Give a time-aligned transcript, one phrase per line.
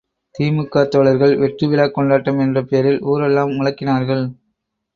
[0.35, 4.25] தி.மு.க தோழர்கள் வெற்றி விழாக் கொண்டாட்டம் என்ற பேரில் ஊரெல்லாம் முழக்கினார்கள்.